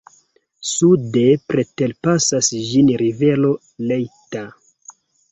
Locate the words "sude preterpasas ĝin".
0.67-2.89